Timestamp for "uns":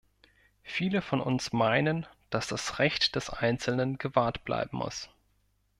1.21-1.53